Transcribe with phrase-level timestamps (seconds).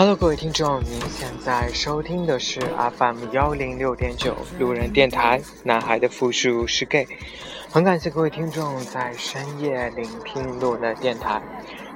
[0.00, 2.58] Hello，各位听众，您现在收听的是
[2.96, 5.42] FM 幺零六点九路人电台。
[5.62, 7.06] 男孩的复数是 gay。
[7.70, 11.42] 很感谢各位听众在深夜聆听路人电台。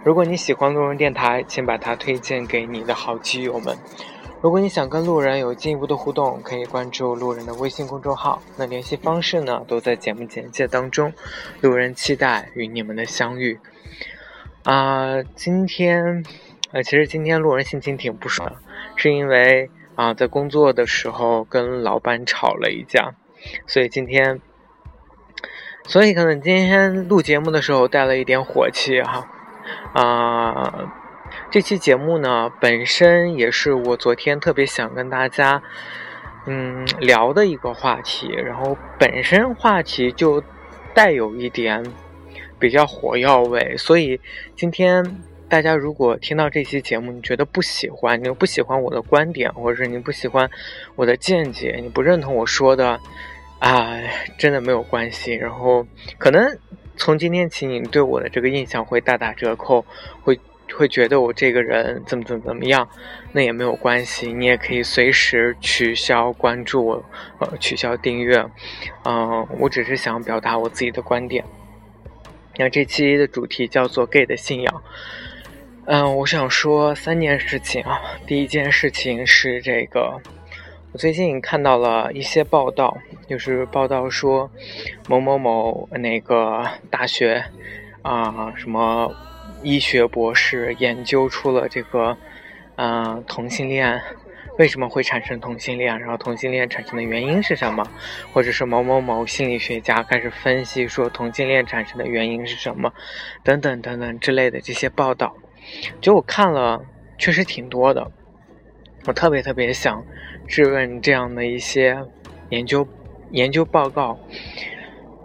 [0.04, 3.74] 如果你喜欢路人电台，请把它推荐给你的好基友们。
[4.42, 8.42] 如果你想跟路人有进一步的互动，可以关注路人的微信公众号。
[8.58, 11.10] 那联系方式呢，都在节目简介当中。
[11.62, 13.58] 路人期待与你们的相遇。
[14.64, 16.22] 啊，今天。
[16.74, 18.52] 呃，其实今天路人心情挺不爽，
[18.96, 23.14] 是因为啊，在工作的时候跟老板吵了一架，
[23.68, 24.40] 所以今天，
[25.84, 29.28] 所以可能今天录节目的时候带了一点火气哈。
[29.92, 30.92] 啊，
[31.48, 35.62] 这期节目呢，本身也是我昨天特别想跟大家
[36.48, 40.42] 嗯聊的一个话题，然后本身话题就
[40.92, 41.84] 带有一点
[42.58, 44.20] 比较火药味，所以
[44.56, 45.22] 今天。
[45.54, 50.50] 大家如果听到这期节目，你觉得不喜欢，你又不喜欢我的观点，或者是你不喜欢
[50.96, 52.98] 我的见解，你不认同我说的，
[53.60, 53.96] 啊，
[54.36, 55.32] 真的没有关系。
[55.32, 55.86] 然后
[56.18, 56.44] 可能
[56.96, 59.86] 从今天起，你对我的这个印象会大打折扣，
[60.24, 60.36] 会
[60.76, 62.88] 会觉得我这个人怎么怎么怎么样，
[63.30, 67.04] 那也没有关系，你也可以随时取消关注我，
[67.38, 68.44] 呃，取消订阅，
[69.04, 71.44] 嗯，我只是想表达我自己的观点。
[72.56, 74.74] 那这期的主题叫做 “gay 的信仰”。
[75.86, 78.00] 嗯，我想说三件事情啊。
[78.26, 80.18] 第一件事情是这个，
[80.92, 82.96] 我最近看到了一些报道，
[83.28, 84.50] 就是报道说
[85.06, 87.44] 某某某那个大学
[88.00, 89.14] 啊，什么
[89.62, 92.16] 医学博士研究出了这个，
[92.76, 94.00] 嗯，同性恋
[94.58, 97.86] 为什么会产生同性恋，然后同性恋产生的原因是什么，
[98.32, 102.90] 或者是某某某心理学家开始分析说同性恋产生的原因是什么，
[103.42, 105.36] 等等等等之类的这些报道。
[106.00, 106.84] 就我看了，
[107.18, 108.10] 确实挺多的。
[109.06, 110.04] 我特别特别想
[110.46, 111.98] 质问这样的一些
[112.48, 112.86] 研究
[113.30, 114.18] 研究报告：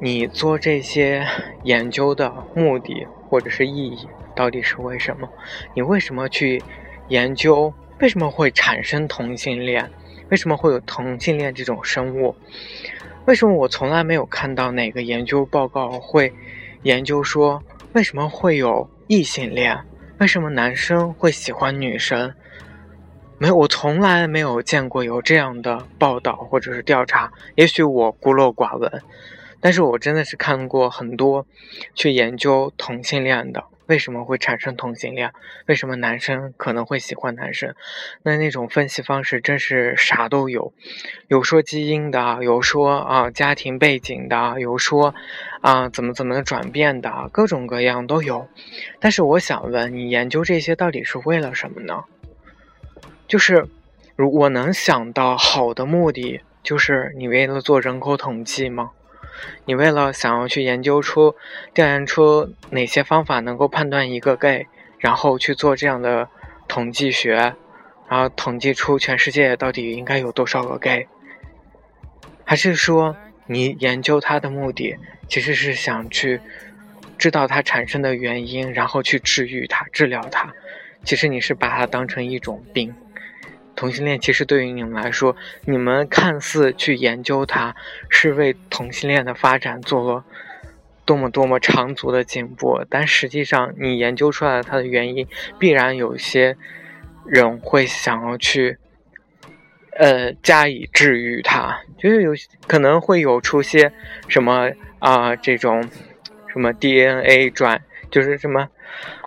[0.02, 1.26] 你做这些
[1.64, 5.30] 研究的目的或者是意义到底是为什么？
[5.74, 6.62] 你为什么去
[7.08, 7.74] 研究？
[8.00, 9.90] 为什么会产生同性恋？
[10.30, 12.36] 为什么会有同性恋这种生物？
[13.26, 16.34] 为什么我从来没有看到哪个研究报告会
[16.84, 17.62] 研究说
[17.94, 19.78] 为什么会有异性恋？
[20.19, 22.34] 为什么男生会喜欢女生？
[23.38, 27.31] 没有，我从来没有见过有这样的报道或者是调查。
[27.56, 29.02] 也许我孤陋寡闻，
[29.62, 31.47] 但是我真的是看过很多
[31.96, 35.34] 去研究同性恋的，为什么会产生同性恋？
[35.66, 37.74] 为什么男生可能会喜欢男生？
[38.22, 40.74] 那那种分析方式真是啥都有，
[41.28, 45.16] 有说基因的，有说啊家庭背景的，有说
[45.62, 48.48] 啊怎么怎么转变的，各种各样都有。
[49.00, 52.04] 但是我想问你，研究这些到底是为了什么呢？
[53.28, 53.68] 就是，
[54.16, 58.92] 如我能想到好的目的，就是你为了做人口统计吗？
[59.66, 61.36] 你为了想要去研究出、
[61.74, 64.68] 调研出哪些方法能够判断一个 gay，
[64.98, 66.28] 然后去做这样的
[66.68, 67.36] 统计学，
[68.08, 71.08] 然后统计出全世界到底应该有多少个 gay？
[72.44, 73.16] 还是说
[73.48, 74.96] 你研究它的目的
[75.28, 76.42] 其实是想去？
[77.18, 80.54] 知道它产生的原因，然后去治愈它、治疗它。
[81.04, 82.96] 其实你是把它当成一种病。
[83.79, 87.73] 同性恋其实对于你们来说，你们看似去研究它，
[88.09, 90.25] 是为同性恋的发展做了
[91.06, 95.25] 多么多么长足的进步，但实际上你研究出来它的原因，
[95.57, 96.57] 必然有些
[97.25, 98.78] 人会想要去
[99.97, 102.34] 呃加以治愈它，就是有
[102.67, 103.94] 可能会有出些
[104.28, 105.90] 什么啊这种。
[106.52, 107.79] 什么 DNA 转
[108.09, 108.70] 就是什么，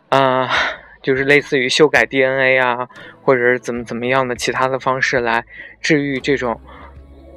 [0.09, 0.51] 啊，
[1.03, 2.89] 就是类似于修改 DNA 啊，
[3.23, 5.45] 或者是怎么怎么样的其他的方式来
[5.81, 6.61] 治愈这种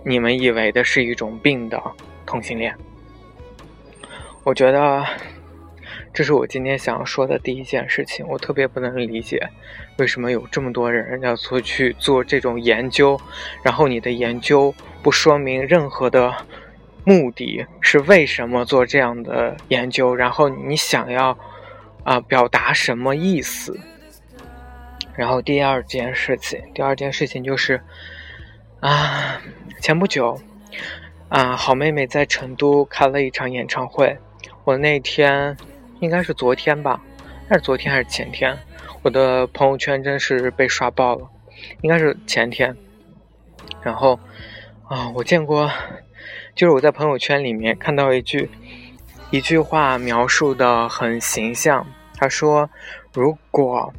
[0.04, 1.82] 你们以为的是一种病的
[2.26, 2.76] 同性恋。
[4.44, 5.06] 我觉得
[6.14, 8.26] 这是我今天想要说的第一件事情。
[8.28, 9.50] 我特别不能理解
[9.98, 13.20] 为什么有这么多人要做去做这种研究，
[13.64, 16.34] 然后你的研究不说明任何的。
[17.08, 20.16] 目的是为什么做这样的研究？
[20.16, 21.38] 然后你想要
[22.04, 23.80] 啊表达什么意思？
[25.16, 27.82] 然后第二件事情，第二件事情就是
[28.80, 29.42] 啊，
[29.82, 30.40] 前不久
[31.30, 34.18] 啊，好妹妹在成都开了一场演唱会。
[34.64, 35.56] 我那天
[36.00, 37.02] 应该是昨天吧，
[37.48, 38.58] 那是昨天还是前天？
[39.04, 41.30] 我的朋友圈真是被刷爆了，
[41.82, 42.76] 应该是前天。
[43.82, 44.20] 然后
[44.88, 45.72] 啊，我见过。
[46.56, 48.50] 就是我在朋友圈里面看到一句
[49.30, 51.86] 一句话描述的很形象，
[52.16, 52.70] 他说
[53.14, 53.94] ：“如果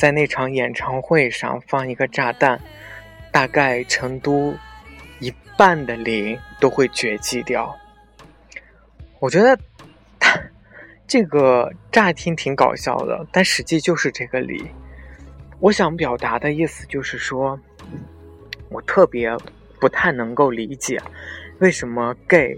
[0.00, 2.58] 在那场演唱会上放一个炸弹，
[3.30, 4.54] 大概成都
[5.18, 7.76] 一半的梨都会绝迹掉。
[9.18, 9.54] 我觉得
[10.18, 10.40] 他
[11.06, 14.64] 这个乍听挺搞笑的，但实际就是这个理。
[15.58, 17.60] 我想表达的意思就是说，
[18.70, 19.36] 我特别
[19.78, 20.98] 不太能够理解
[21.58, 22.56] 为什么 gay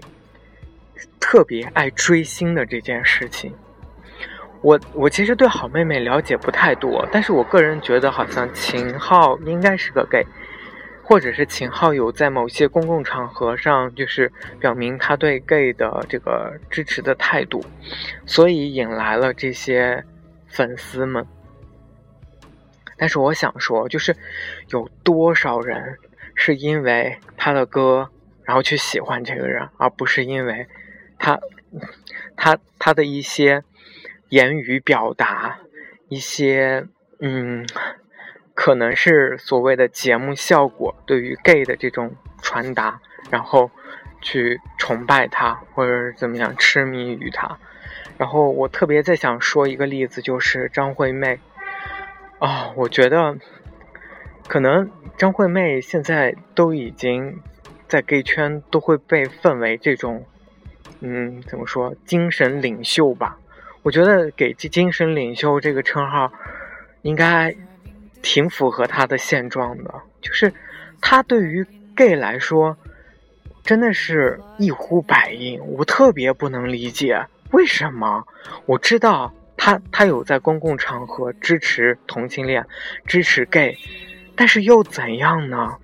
[1.19, 3.53] 特别爱追星的这件事情。
[4.63, 10.25] 我我其实对好妹妹了解不太多，但是我个人觉得好像秦昊应该是个 gay，
[11.03, 14.31] 或者是秦昊有在某些公共场合上就是
[14.61, 17.61] 表明他对 gay 的这个支持的态度，
[18.25, 20.01] 所以引来了这些
[20.47, 21.27] 粉丝们。
[22.95, 24.15] 但是我想说，就是
[24.69, 25.97] 有多少人
[26.35, 28.09] 是因为他的歌
[28.43, 30.65] 然后去喜欢这个人，而不是因为
[31.19, 31.37] 他
[32.37, 33.61] 他他的一些。
[34.33, 35.59] 言语表达
[36.09, 36.87] 一些，
[37.19, 37.67] 嗯，
[38.55, 42.99] 可能是所谓的节目效果，对于 gay 的这种传达，
[43.29, 43.69] 然后
[44.23, 47.59] 去崇拜他，或者是怎么样痴迷于他。
[48.17, 51.39] 然后我特别在想说一个例子，就是张惠妹。
[52.39, 53.37] 啊，我觉得
[54.47, 57.39] 可能张惠妹现在都已经
[57.87, 60.25] 在 gay 圈都会被奉为这种，
[61.01, 63.37] 嗯，怎么说，精神领袖吧。
[63.83, 66.31] 我觉得给“精神领袖”这个称号，
[67.01, 67.53] 应该
[68.21, 69.93] 挺符合他的现状的。
[70.21, 70.51] 就是
[71.01, 72.77] 他对于 gay 来说，
[73.63, 75.59] 真的是一呼百应。
[75.67, 78.25] 我特别不能理解为什么。
[78.65, 82.65] 我知道他他有在公共场合支持同性恋、
[83.05, 83.77] 支持 gay，
[84.33, 85.77] 但是又怎样呢？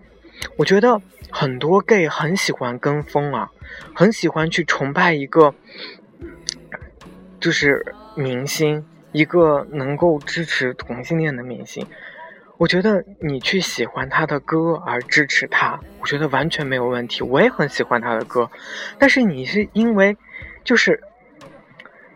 [0.55, 3.51] 我觉得很多 gay 很喜欢跟风啊，
[3.93, 5.53] 很喜欢去崇拜一个。
[7.39, 11.87] 就是明星，一个能够支持同性恋的明星，
[12.57, 17.23] 我觉得你去喜欢他的歌而支持他，我觉得完全没有问题。
[17.23, 18.49] 我也很喜欢他的歌，
[18.97, 20.17] 但是你是因为
[20.65, 21.01] 就是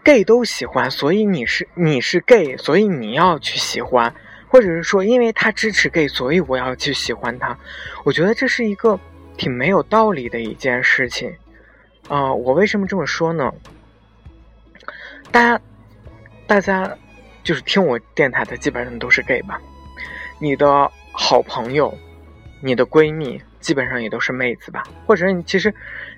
[0.03, 4.13] gay 都喜欢，所以你是你是 gay，所以你要去喜欢，
[4.49, 7.57] 或者是说因为他支持 gay，所以我要去喜欢他。
[8.03, 8.99] 我觉得这是一个
[9.37, 11.33] 挺没有道理的一件事情
[12.09, 12.33] 啊！
[12.33, 13.53] 我为什么这么说呢？
[15.31, 15.61] 大家，
[16.45, 16.97] 大家
[17.43, 19.59] 就是听我电台的，基本上都是 gay 吧？
[20.39, 21.97] 你的好朋友、
[22.61, 24.83] 你的闺蜜，基本上也都是妹子吧？
[25.05, 25.73] 或者你其实，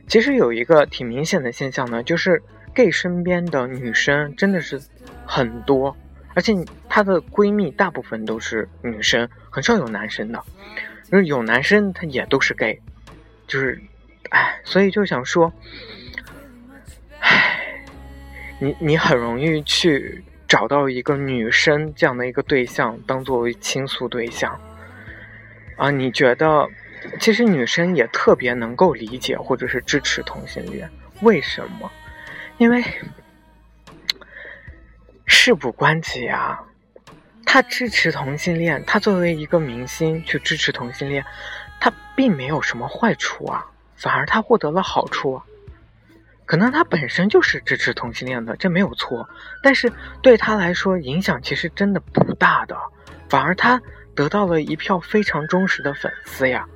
[0.07, 2.41] 其实有一个挺明显的现象呢，就是
[2.73, 4.81] gay 身边的女生真的是
[5.25, 5.95] 很多，
[6.33, 6.53] 而且
[6.89, 10.43] 她的闺蜜大部分都是女生，很少有男生的。
[11.11, 12.81] 就是有男生，他也都是 gay，
[13.47, 13.79] 就是，
[14.31, 15.53] 哎，所以就想说。
[18.65, 24.59] 你你很容易去找到一个女生这样的一个对象，当作为倾诉对象
[25.77, 25.91] 啊？
[25.91, 26.67] 你觉得，
[27.19, 30.89] 其实女生也特别能够理解或者是支持同性恋，
[31.21, 31.91] 为什么？
[32.57, 32.83] 因为
[35.27, 36.63] 事不关己啊。
[37.45, 41.23] 他支持同性恋，他作为一个明星去支持同性恋，
[41.79, 45.39] 他并没有什么坏处啊，反而他获得了好处。
[46.45, 49.27] 可能他本身就是支持同性恋的，这没有错。
[49.63, 52.77] 但是对他来说，影响其实真的不大的，
[53.27, 53.81] 反而他
[54.13, 56.67] 得到了一票非常忠实的粉丝呀。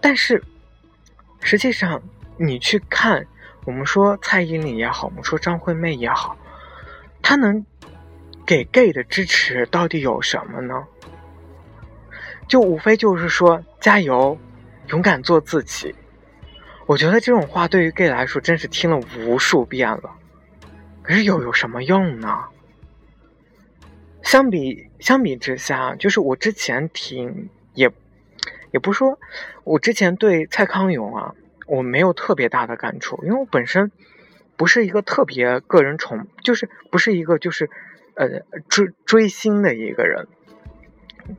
[0.00, 0.42] 但是
[1.42, 2.02] 实际上，
[2.38, 3.26] 你去看，
[3.66, 6.36] 我们说蔡依林也好，我们说张惠妹也好，
[7.20, 7.64] 她能
[8.46, 10.86] 给 gay 的支持到底有什么呢？
[12.48, 14.36] 就无非就是说加油，
[14.88, 15.94] 勇敢做自己。
[16.90, 20.10] 我觉得这种话对于 gay 来说真是听了无数遍了，
[21.02, 22.46] 可是又有什么用呢？
[24.22, 27.92] 相比相比之下，就是我之前挺也
[28.72, 29.20] 也不说，
[29.62, 31.36] 我之前对蔡康永啊，
[31.68, 33.92] 我没有特别大的感触，因为我本身
[34.56, 37.70] 不是一个特别个人宠，就是不是一个就是
[38.16, 40.26] 呃追追星的一个人。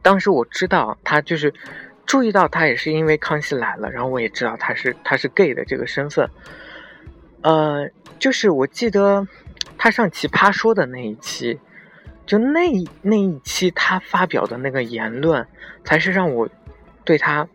[0.01, 1.53] 当时我知道他就是。
[2.12, 6.30] 注意到他也是因为《康熙来了》，然后我也知道他是他是 gay 的这个身份。
[7.41, 7.89] 呃，
[8.20, 9.25] 就是我记得
[9.77, 11.58] 他上《奇葩说》的那一期，
[12.25, 12.70] 就那
[13.01, 15.48] 那一期他发表的那个言论，
[15.86, 16.50] 才是让我
[17.06, 17.48] 对他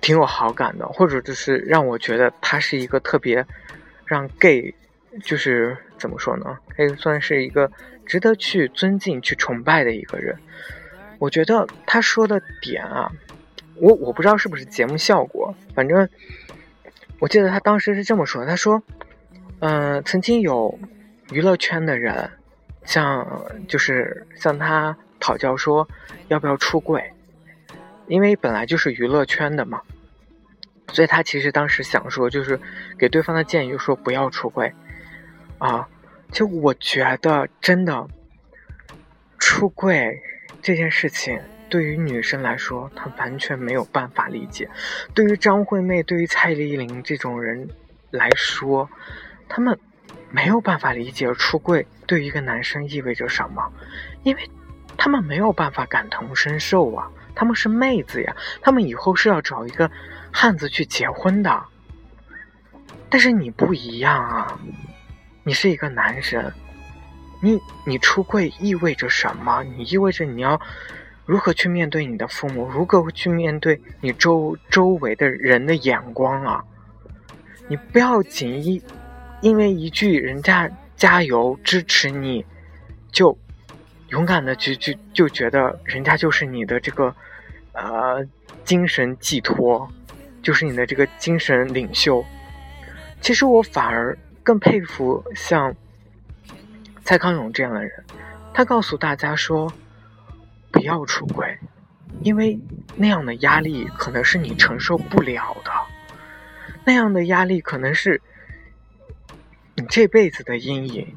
[0.00, 3.44] 挺有好感的，或者就是让我觉得他是一个特别
[4.04, 4.72] 让 gay
[5.24, 7.68] 就是怎么说呢，可以算是一个
[8.06, 10.38] 值得去尊敬、去崇拜的一个人。
[11.18, 13.10] 我觉得他说的点啊。
[13.76, 16.08] 我我不知道是不是节目效果，反正
[17.18, 18.80] 我记得他当时是这么说，他说，
[19.58, 20.78] 嗯，曾经有
[21.32, 22.30] 娱乐圈的人
[22.84, 25.88] 向就是向他讨教说
[26.28, 27.12] 要不要出柜，
[28.06, 29.82] 因为本来就是娱乐圈的嘛，
[30.92, 32.60] 所以他其实当时想说就是
[32.96, 34.72] 给对方的建议说不要出柜
[35.58, 35.88] 啊。
[36.30, 38.06] 就我觉得真的
[39.38, 40.22] 出柜
[40.64, 44.66] 这件事情，对于女生来说，她完全没有办法理解；
[45.12, 47.68] 对于张惠妹、对于蔡依林这种人
[48.10, 48.88] 来说，
[49.46, 49.78] 他们
[50.30, 53.70] 没有办法理解出柜对于一个男生意味着什么，
[54.22, 54.50] 因为
[54.96, 57.10] 他们没有办法感同身受啊！
[57.34, 59.90] 他们是妹子呀，他们以后是要找一个
[60.32, 61.62] 汉子去结婚的，
[63.10, 64.58] 但是你不一样啊！
[65.42, 66.50] 你是一个男生，
[67.44, 69.62] 你你出柜意味着什么？
[69.76, 70.58] 你意味着你要
[71.26, 72.66] 如何去面对你的父母？
[72.70, 76.64] 如何去面对你周周围的人的眼光啊？
[77.68, 78.82] 你不要仅一
[79.42, 82.42] 因为一句人家加油支持你，
[83.12, 83.36] 就
[84.08, 87.14] 勇敢的去去就觉得人家就是你的这个
[87.72, 88.26] 呃
[88.64, 89.86] 精神寄托，
[90.42, 92.24] 就是你的这个精神领袖。
[93.20, 94.16] 其实我反而。
[94.46, 95.74] 更佩服像
[97.04, 98.04] 蔡康永这样的人，
[98.54, 99.70] 他告诉大家说
[100.72, 101.58] ：“不要出轨，
[102.22, 102.58] 因为
[102.96, 105.70] 那样的压力可能是你承受不了的，
[106.84, 108.22] 那样的压力可能是
[109.74, 111.14] 你这辈子的阴影。”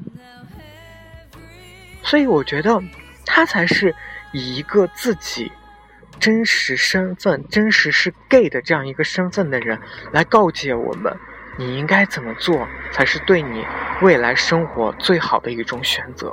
[2.04, 2.82] 所以，我觉得
[3.24, 3.94] 他才是
[4.32, 5.50] 以一个自己
[6.20, 9.78] 真实身份、真实是 gay 的这样一个身份的人
[10.12, 11.16] 来告诫我们。
[11.60, 13.66] 你应该怎么做才是对你
[14.00, 16.32] 未来生活最好的一种选择？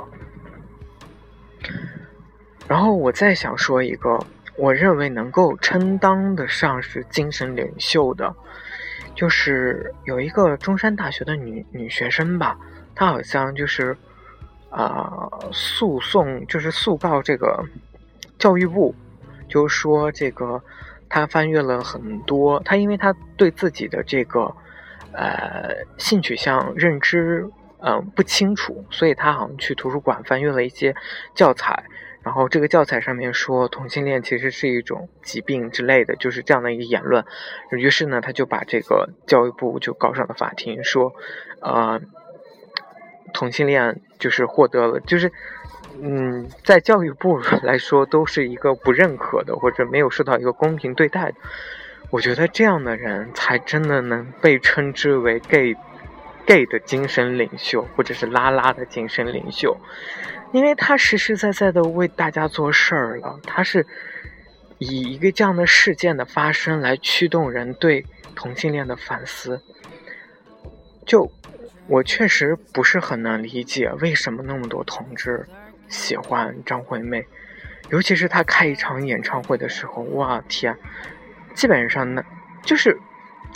[2.68, 4.18] 然后我再想说一个，
[4.56, 8.32] 我认为能够称当得上是精神领袖的，
[9.16, 12.56] 就是有一个中山大学的女女学生吧，
[12.94, 13.96] 她好像就是
[14.70, 17.64] 啊诉讼，就是诉告这个
[18.38, 18.94] 教育部，
[19.48, 20.62] 就说这个
[21.08, 24.54] 她翻阅了很多，她因为她对自己的这个。
[25.12, 27.48] 呃，性取向认知
[27.80, 30.94] 嗯不清楚，所以他好像去图书馆翻阅了一些
[31.34, 31.84] 教材，
[32.22, 37.24] 然后这个教材上面说同性恋其实是一种疾病之类的，就是这样的一个言论。
[37.70, 41.14] 于是呢，他就把这个教育部就告上了法庭，说，
[41.60, 42.00] 呃，
[43.32, 45.30] 同性恋就是获得了，就是
[46.02, 51.34] 嗯，在教育部来说都是一个不认可的，或者没有受到一个公平对待的。
[52.10, 59.76] 我觉得这样的人才真的能被称之为 gay，gay 的精神领袖，或者是拉拉的精神领袖，
[60.52, 63.38] 因为他实实在在的为大家做事儿了。
[63.44, 63.84] 他是
[64.78, 69.60] 以一个这样的事件的发生来驱动人对同性恋的反思。
[71.04, 71.30] 就
[71.88, 75.46] 我确实不是很能理解为什么那么多同志
[75.88, 77.26] 喜欢张惠妹，
[77.90, 80.76] 尤其是她开一场演唱会的时候，哇天！
[81.56, 82.22] 基本上呢，
[82.62, 82.96] 就是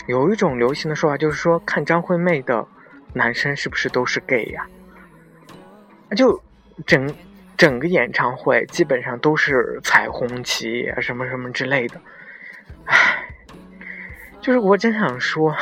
[0.07, 2.67] 有一种流行的说法，就是说看张惠妹的
[3.13, 4.65] 男生是不是都是 gay 呀？
[6.17, 6.41] 就
[6.85, 7.13] 整
[7.55, 12.01] 整个演唱会基本上都是彩虹旗啊，什么什么之类的。
[12.85, 13.23] 唉，
[14.41, 15.55] 就是我真想说，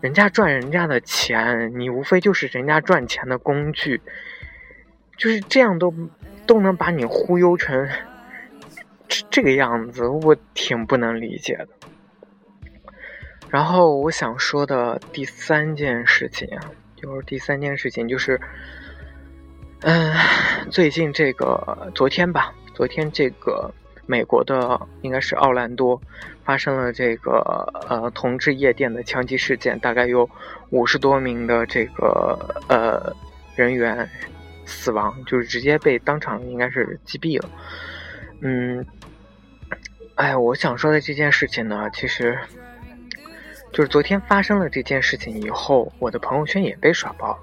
[0.00, 4.02] 人家赚人家的钱，你无非就是人家赚钱的工具，
[5.16, 5.94] 就是这样都
[6.44, 7.88] 都能把你忽悠成。
[9.30, 11.68] 这个样子我挺不能理解的。
[13.50, 18.40] 然后我想说的第三件事情啊，就是第三件事情就是，
[19.82, 20.12] 嗯，
[20.70, 23.72] 最近这个昨天吧，昨天这个
[24.06, 26.00] 美国的应该是奥兰多
[26.42, 30.28] 发生了这个呃同志夜店的枪击事件，大概有
[30.70, 32.36] 五十多名的这个
[32.68, 33.14] 呃
[33.54, 34.08] 人员
[34.64, 37.48] 死亡，就是直接被当场应该是击毙了。
[38.40, 38.84] 嗯，
[40.16, 42.38] 哎，我想说的这件事情呢，其实
[43.72, 47.38] 就是昨天发生了这件事情以后，我的朋友圈也被刷爆了。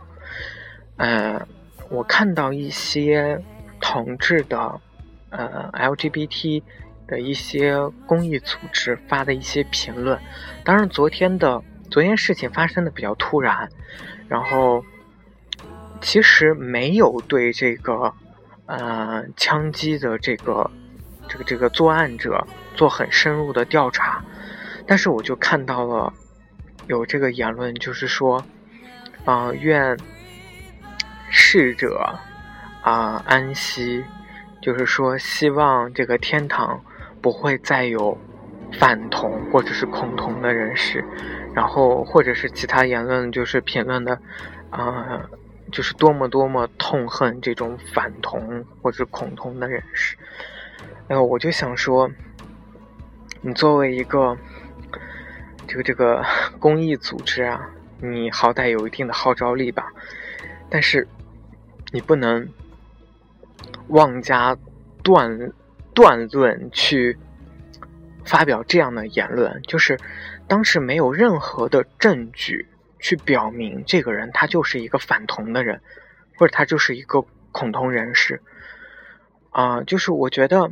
[0.97, 1.47] 呃，
[1.89, 3.41] 我看到一些
[3.79, 4.79] 同志的
[5.31, 6.61] 呃 LGBT
[7.07, 10.19] 的一些公益组织发的一些评论，
[10.63, 13.67] 当然昨天的昨天事情发生的比较突然，
[14.27, 14.85] 然后
[15.99, 18.13] 其实没有对这个
[18.67, 20.69] 呃枪击的这个。
[21.27, 24.23] 这个这个作案者做很深入的调查，
[24.85, 26.11] 但是我就看到了
[26.87, 28.43] 有这个言论，就是说，
[29.23, 29.97] 啊，愿
[31.29, 32.13] 逝者
[32.81, 34.03] 啊安息，
[34.61, 36.83] 就是说希望这个天堂
[37.21, 38.17] 不会再有
[38.73, 41.03] 反同或者是恐同的人士，
[41.53, 44.19] 然后或者是其他言论，就是评论的
[44.69, 45.21] 啊，
[45.71, 50.17] 就是多么多么痛恨这种反同或者恐同的人士。
[51.11, 52.09] 然后我就想说，
[53.41, 54.37] 你作为一个
[55.67, 56.23] 这个这 个
[56.57, 59.91] 公益组织啊，你好歹有一定的号召力吧，
[60.69, 61.05] 但是
[61.91, 62.47] 你不能
[63.89, 64.57] 妄加
[65.03, 65.51] 断
[65.93, 67.17] 断论去
[68.23, 69.99] 发表这样的言论，就是
[70.47, 72.69] 当时没有任何的证据。
[72.99, 75.81] 去表明这个人他就是一个反同的人，
[76.37, 78.41] 或者他就是一个恐同人士，
[79.49, 80.71] 啊，就是我觉得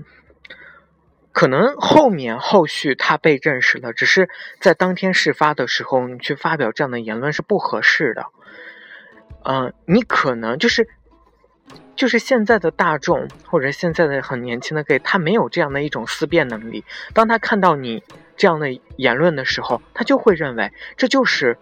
[1.31, 8.25] 可能后面后续他被证实了，只是在当天事发的时候，你去发表这样的言论是不合适的。
[9.43, 10.89] 嗯，你可能就是
[11.95, 16.83] 就是现在的大众或者现在的很年轻的 gay，他没有这样的一种思辨能力，
[17.13, 18.03] 当他看到你
[18.35, 18.67] 这样的
[18.97, 21.57] 言论的时候，他就会认为这就是。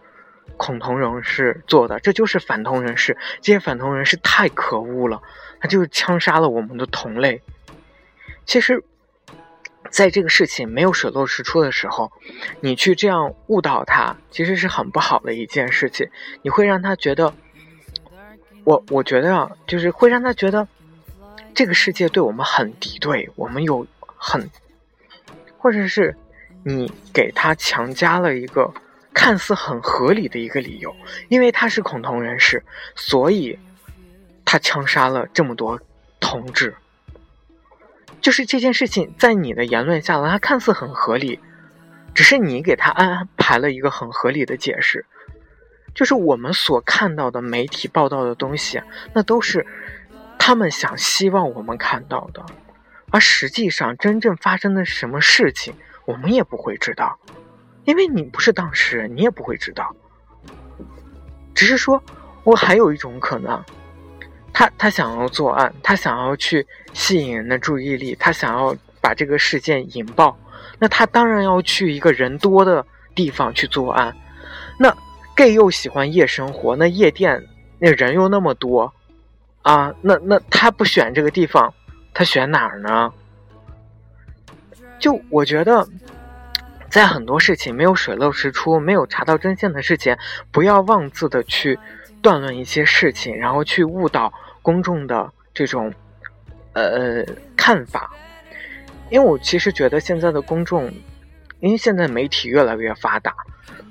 [0.55, 3.17] 恐同人士做的，这就是反同人士。
[3.41, 5.21] 这些反同人士太可恶了，
[5.59, 7.43] 他就是枪杀了我们的同类。
[8.45, 8.83] 其实，
[9.91, 12.11] 在这个事情没有水落石出的时候，
[12.61, 16.09] 你去这样误导他，其实是很不好的一件事情。
[16.41, 17.33] 你会让他觉得，
[18.63, 20.67] 我我觉得啊，就是会让他觉得，
[21.53, 24.49] 这个世界对我们很敌对，我们有很，
[25.57, 26.15] 或者是
[26.63, 28.73] 你给他强加了一个。
[29.13, 30.95] 看似很合理的一个理由，
[31.27, 32.63] 因为他是恐同人士，
[32.93, 33.57] 所以
[34.45, 35.81] 他枪杀了这么多
[36.19, 36.75] 同志。
[38.21, 41.39] 就是这件事情在你的言论下，它看似很合理，
[42.13, 45.05] 只是你给他安排了一个很合理的解释。
[45.93, 48.81] 就是我们所看到的媒体报道的东西，
[49.13, 49.65] 那都是
[50.37, 52.45] 他们想希望我们看到的，
[53.09, 55.73] 而实际上真正发生的什么事情，
[56.05, 57.17] 我们也不会知道。
[57.85, 59.95] 因为你不是当事人，你也不会知道。
[61.55, 62.03] 只是说，
[62.43, 63.63] 我还有一种可能，
[64.57, 70.35] 他他想要作案，他想要去吸引人的注意力，他想要把这个事件引爆，
[70.79, 74.11] 那他当然要去一个人多的地方去作案。
[74.79, 74.91] 那
[75.35, 77.39] gay 又喜欢夜生活，那夜店
[77.77, 78.91] 那人又那么多，
[79.61, 81.71] 啊，那那他不选这个地方，
[82.11, 83.13] 他选哪儿呢？
[84.97, 85.87] 就我觉得。
[86.89, 90.17] 在很多事情没有水落石出、没有查到真相的事情，
[90.51, 91.77] 不要妄自的去
[92.21, 94.33] 断论一些事情，然后去误导
[94.67, 95.93] 公众的这种
[96.73, 97.23] 呃
[97.55, 98.11] 看法。
[99.09, 100.91] 因为我其实觉得现在的公众，
[101.61, 103.33] 因为现在媒体越来越发达，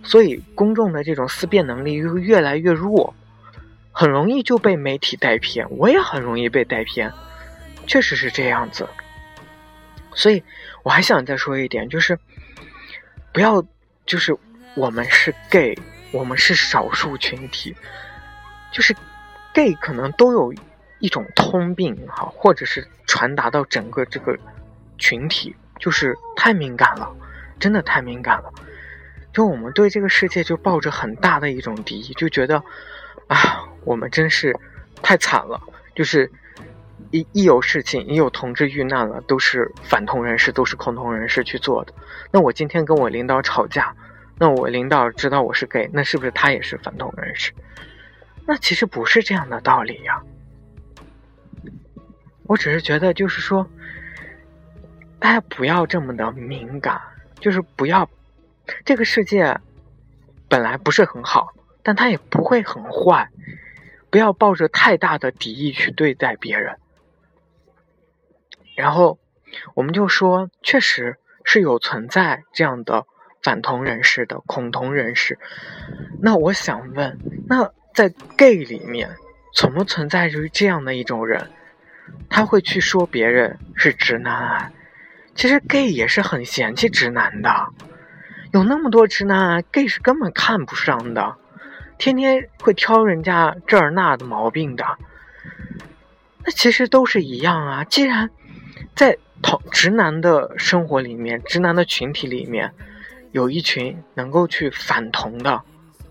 [0.02, 3.14] 所以公众的这种思辨能力又越来越弱，
[3.90, 5.66] 很容易就被媒体带偏。
[5.78, 7.10] 我也很容易被带偏，
[7.86, 8.86] 确实是这样子。
[10.14, 10.42] 所以
[10.82, 12.18] 我还想再说一点，就是。
[13.32, 13.62] 不要，
[14.06, 14.34] 就是
[14.74, 15.78] 我们是 gay，
[16.10, 17.76] 我们是少数群体，
[18.72, 18.96] 就是
[19.52, 20.54] gay 可能都有
[20.98, 24.38] 一种通病哈，或者是传达到整个这个
[24.98, 27.14] 群体，就是太敏感了，
[27.58, 28.52] 真的太敏感了。
[29.32, 32.62] 就我们对这个世界就抱着很大的一种敌意，就觉得
[33.28, 34.58] 啊，我们真是
[35.02, 35.60] 太惨了，
[35.94, 36.30] 就是。
[37.12, 41.92] 一一有事情，一有同志遇难了，都是反同人士，都是恐同人士去做的。
[42.32, 43.94] 那我今天跟我领导吵架，
[44.38, 47.52] 那我领导知道我是 gay，那是不是他也是反同人士？
[48.44, 50.20] 那其实不是这样的道理呀。
[52.48, 53.68] 我只是觉得，就是说，
[55.18, 57.00] 大家不要这么的敏感，
[57.40, 58.08] 就是不要
[58.84, 59.58] 这个世界
[60.48, 63.28] 本来不是很好，但它也不会很坏，
[64.10, 66.76] 不要抱着太大的敌意去对待别人。
[68.76, 69.18] 然后，
[69.74, 73.06] 我们就说，确实是有存在这样的
[73.42, 75.38] 反同人士的恐同人士。
[76.20, 79.16] 那我想问，那在 gay 里面，
[79.54, 81.50] 存不存在于这样的一种人？
[82.28, 84.72] 他会去说别人是直男癌。
[85.34, 87.50] 其实 gay 也是很嫌弃直男的，
[88.52, 91.36] 有那么多直男癌，gay 是根本看不上的，
[91.98, 94.84] 天天会挑人家这儿那的毛病的。
[96.44, 98.30] 那其实都是一样啊，既然。
[98.94, 102.72] 在同直男的生活里面，直男的群体里面，
[103.30, 105.60] 有一群能够去反同的，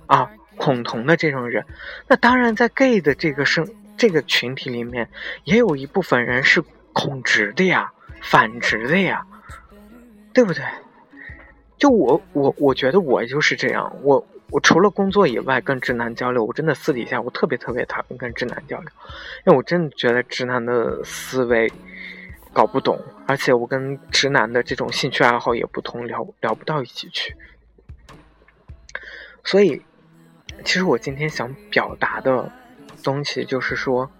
[0.05, 1.65] 啊，恐同的这种人。
[2.07, 3.67] 那当然，在 gay 的这个生
[4.05, 5.09] 这个群体里面，
[5.45, 6.63] 也有一部分人是
[6.93, 7.91] 恐直的呀，
[8.21, 9.25] 反直的呀，
[10.31, 10.63] 对不对？
[11.79, 13.97] 就我我我觉得我就是这样。
[14.03, 18.89] 我我除了工作以外跟直男交流，我真的私底下我特别特别讨厌跟直男交流，
[19.47, 21.71] 因为我真的觉得直男的思维。
[22.53, 27.35] 搞不懂，而且我跟直男的这种兴趣爱好也不同，聊聊不到一起去。
[29.43, 29.81] 所以，
[30.63, 32.49] 其实我今天想表达的，
[33.05, 34.11] 东西，就是说，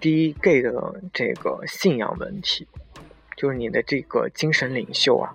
[0.00, 0.72] 第一，gay 的
[1.12, 2.66] 这个信仰问题，
[3.36, 5.34] 就是你的这个精神领袖啊，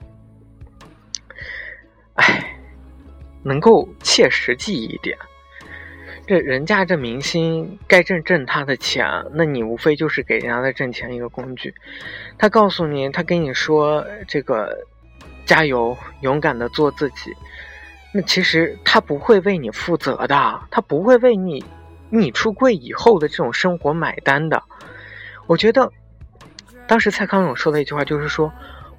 [2.15, 2.57] 哎，
[3.43, 5.15] 能够切实际一点。
[6.25, 11.73] 这人家这明星该挣挣他的钱，那你无非就是给人家的挣钱一个工具。
[12.38, 14.86] 他告诉你，他跟你说这个
[15.45, 17.33] 加油，勇敢的做自己。
[18.13, 21.63] 那其实他不会为你负责的，他不会为你
[22.09, 24.63] 你出柜以后的这种生活买单的。
[25.45, 25.91] 我觉得
[26.87, 28.51] 当时蔡康永说的一句话就是说，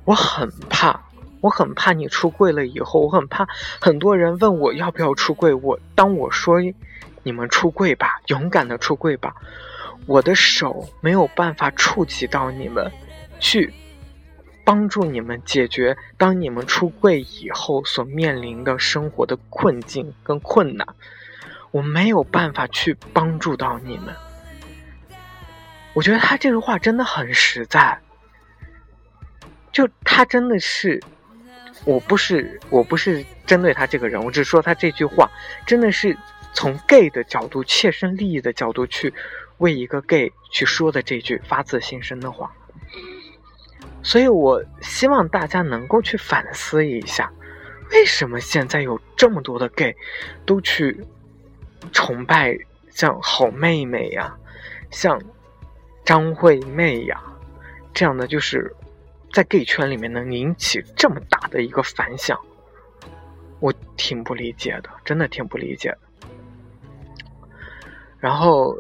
[0.05, 1.05] 我很怕，
[1.41, 3.47] 我很怕你出柜了以后，我很怕
[3.81, 6.59] 很多人问我要不要出柜，我当我说。
[7.25, 9.35] 你们出柜吧，勇敢的出柜吧！
[10.07, 12.91] 我的手没有办法触及到你们，
[13.39, 13.75] 去
[14.65, 20.87] 帮助你们解决当你们出柜以后所面临的生活的困境跟困难。
[21.71, 24.15] 我没有办法去帮助到你们。
[25.95, 27.99] 我觉得他这个话真的很实在，
[29.73, 31.03] 就他真的是，
[31.85, 35.31] 我不是我不是针对他这个人，我只是说他这句话
[35.67, 36.17] 真的是。
[36.55, 39.13] 从 gay 的角度、切身利益的角度去
[39.59, 42.51] 为一个 gay 去说的这句发自心声的话，
[44.03, 47.31] 所以我希望大家能够去反思一下，
[47.93, 49.95] 为什么现在有这么多的 gay
[50.47, 51.07] 都去
[51.93, 52.57] 崇拜
[52.91, 54.37] 像好妹妹呀、
[54.91, 55.21] 像
[56.05, 57.23] 张惠妹呀
[57.95, 58.75] 这样的，就是
[59.33, 62.39] 在 gay 圈里面能引起这么大的一个反响，
[63.61, 65.99] 我挺不理解的，真的挺不理解的。
[68.19, 68.77] 然后，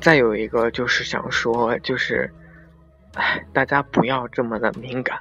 [0.00, 2.32] 再有一个就是想说，就是，
[3.14, 5.18] 哎，大家不要这么的敏感。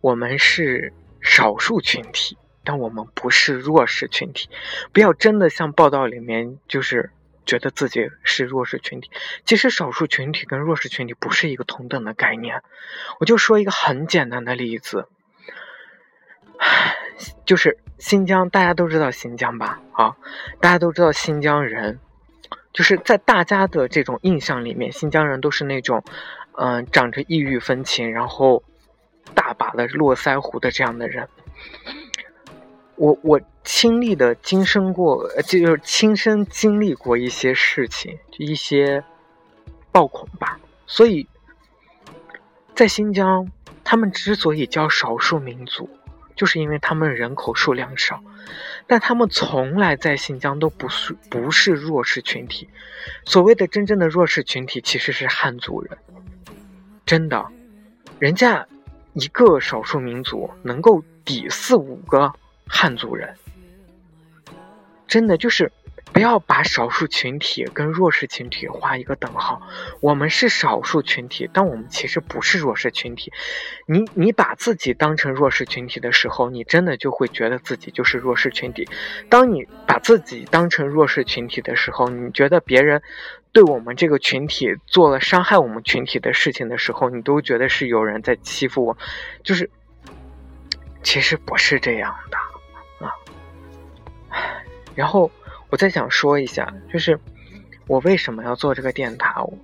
[0.00, 2.38] 我们是少数群体，
[2.70, 4.48] 但我们不是弱势群体。
[4.92, 7.10] 不要真的像报道里面，就是
[7.44, 9.10] 觉得自己是弱势群体。
[9.44, 12.62] 其实，少数群体跟弱势群体不是一个同等的概念。
[13.18, 15.08] 我就说一个很简单的例子，
[17.44, 19.80] 就是新疆，大家都知道新疆吧？
[19.94, 20.16] 啊，
[20.60, 21.98] 大家都知道新疆人。
[22.72, 26.04] 就是在大家的这种印象里面，新疆人都是那种，
[26.56, 28.62] 嗯，长着异域风情，然后
[29.34, 31.28] 大把的络腮胡的这样的人。
[33.00, 39.02] 我我亲历的经生过，就是亲身经历过一些事情，一些
[39.90, 40.60] 暴恐吧。
[40.86, 41.26] 所以，
[42.74, 43.50] 在新疆，
[43.82, 45.88] 他们之所以叫少数民族。
[46.36, 48.22] 就是因为他们人口数量少，
[48.86, 52.68] 但他们从来在新疆都不是不是弱势群体。
[53.26, 55.98] 所谓的真正的弱势群体其实是汉族人，
[57.04, 57.46] 真的，
[58.18, 58.66] 人家
[59.12, 62.32] 一个少数民族能够抵四五个
[62.80, 63.34] 汉族人，
[65.06, 65.70] 真的就是。
[66.12, 69.62] 不要把少数群体跟弱势群体画一个等号。
[70.00, 73.32] 我们是少数群体，但我们其实不是弱势群体。
[73.86, 78.88] 你你把自己当成弱势群体的时候，你真的就会觉得自己就是弱势群体。
[79.28, 83.00] 当你把自己当成弱势群体的时候，你觉得别人
[83.52, 88.98] 对我们这个群体做了伤害我们群体的事情的时候，你都觉得是有人在欺负我。
[89.44, 89.70] 就是，
[91.04, 92.49] 其实不是这样的。
[94.94, 95.30] 然后。
[95.72, 97.16] 我再想说一下，就是
[97.86, 99.32] 我为什么要做这个电台？
[99.40, 99.54] 我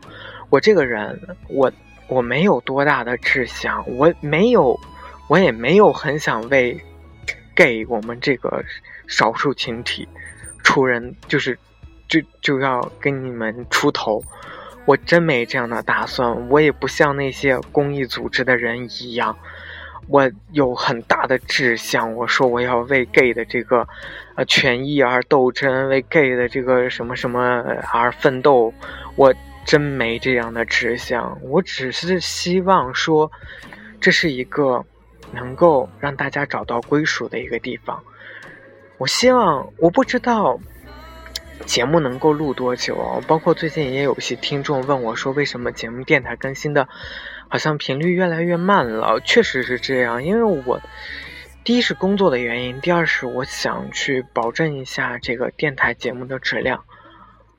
[0.50, 1.72] 我这个人，我
[2.06, 4.78] 我没有多大的志向，我没有，
[5.26, 6.80] 我也没有很想为
[7.56, 8.64] 给我们这个
[9.08, 10.08] 少数群体
[10.62, 11.58] 出人，就是
[12.06, 14.22] 就就要跟你们出头。
[14.84, 19.36] 我真没这样的打算，我也不像那些公益组织的人一样。
[20.08, 23.86] 我有很大的志向，我说我要为 gay 的这个
[24.36, 27.40] 呃权益而斗争，为 gay 的这个什么什么
[27.92, 28.72] 而奋斗。
[29.16, 33.30] 我真没这样的志向，我只是希望说，
[34.00, 34.84] 这是一个
[35.32, 38.00] 能够让大家找到归属的一个地方。
[38.98, 40.60] 我希望，我不知道
[41.64, 43.20] 节目能够录多久。
[43.26, 46.88] 包括最近也有一些听众问我说，为什么节目电台更新的？
[47.48, 50.24] 好像频率越来越慢了，确实是这样。
[50.24, 50.80] 因为我
[51.62, 56.85] 第一是工作的原因，第二是我想去保证一下这个电台节目的质量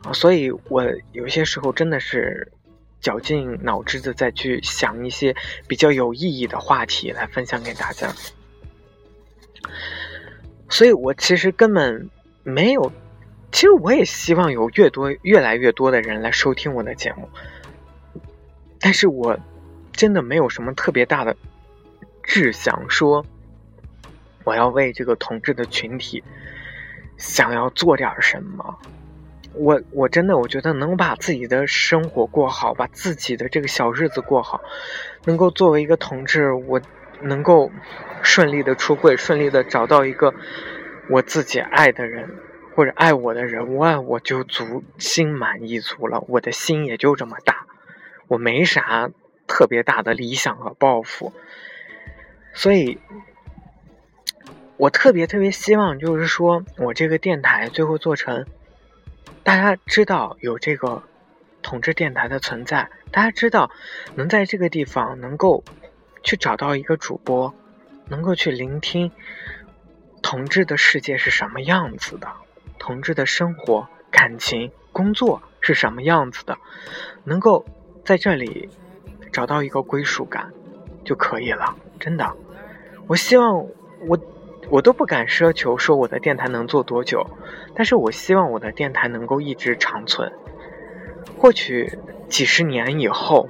[0.04, 2.52] 啊，所以我有些时候真的是
[3.00, 5.36] 绞尽脑汁的再去想一些
[5.68, 8.14] 比较有意义的话题来分享给大家。
[10.70, 12.10] 所以我其实根本
[12.44, 12.92] 没有，
[13.54, 17.30] 其实我也希望有越多越来越多的人来收听我的节目，
[18.82, 19.40] 但是我。
[19.98, 21.36] 真的没有什么特别大的
[22.24, 23.26] 志向，说
[24.46, 26.24] 我要为这个同志的群体
[27.18, 28.78] 想要做点什么。
[29.54, 34.62] 我我真的我觉得能把自己的生活过好，把自己的这个小日子过好，
[35.26, 36.80] 能够作为一个同志，我
[37.22, 37.72] 能够
[38.22, 40.36] 顺利的出柜，顺利的找到一个
[41.10, 42.30] 我自己爱的人
[42.76, 46.24] 或者爱我的人，我我就足心满意足了。
[46.28, 47.66] 我的心也就这么大，
[48.28, 49.10] 我没啥
[49.48, 51.34] 特别大的理想和抱负，
[52.54, 53.00] 所以。
[54.80, 58.46] 我特别特别希望，就是说我这个电台最后做成，
[59.42, 61.02] 大家知道有这个
[61.64, 63.72] 统治电台的存在，大家知道
[64.14, 65.64] 能在这个地方能够
[66.22, 67.56] 去找到一个主播，
[68.08, 69.12] 能够去聆听
[70.22, 72.32] 同志的世界是什么样子的，
[72.78, 76.60] 同志的生活、感情、工作是什么样子的，
[77.24, 77.66] 能够
[78.06, 78.70] 在这里
[79.32, 80.52] 找到一个归属感
[81.04, 81.76] 就可以了。
[82.00, 82.36] 真的，
[83.08, 83.66] 我希望
[84.08, 84.20] 我。
[84.70, 87.26] 我都不敢奢求说我的电台能做多久，
[87.74, 90.30] 但是我希望我的电台能够一直长存。
[91.38, 93.48] 或许几十年以后，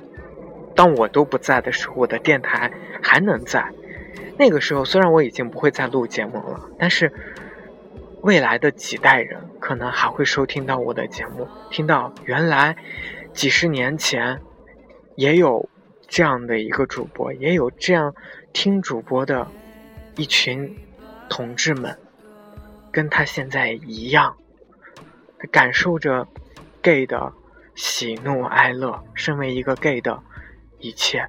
[0.76, 3.74] 当我都不在的时候，我的电台还能在。
[4.38, 7.12] 那个时候，虽然我已经不会再录节目了，但是
[8.22, 12.78] 未来的几代人可能还会收听到我的节目，听到原来
[13.34, 14.40] 几十年前
[15.18, 15.70] 也有
[16.08, 18.16] 这样的一个主播，也有这样
[18.54, 19.46] 听主播的
[20.16, 20.74] 一群。
[21.30, 22.00] 同志们，
[22.90, 24.38] 跟他现在一样，
[25.52, 26.26] 感受着
[26.82, 27.34] gay 的
[27.76, 30.24] 喜怒哀乐，身为一个 gay 的
[30.80, 31.28] 一切，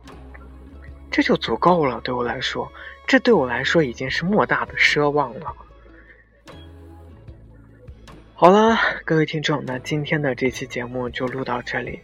[1.11, 2.01] 这就足够了。
[2.03, 2.71] 对我来说，
[3.09, 5.53] 这对我来说已经是莫大的奢望了。
[8.35, 11.99] 好了，各位听众，那今天的这期节目就录到这里。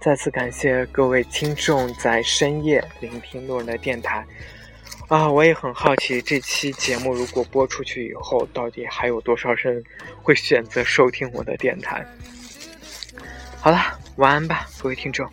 [0.00, 4.24] 再次感谢各位听众在深夜聆听路人的电台。
[5.08, 9.84] 啊，我也很好奇，这期节目如果播出去以后，到底还有多少人
[10.22, 12.02] 会选择收听我的电台？
[13.60, 13.78] 好了，
[14.16, 15.28] 晚安吧，各位听众。